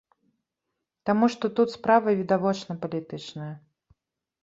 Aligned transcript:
Таму 1.09 1.29
што 1.35 1.45
тут 1.61 1.67
справа 1.77 2.09
відавочна 2.23 2.73
палітычная. 2.87 3.53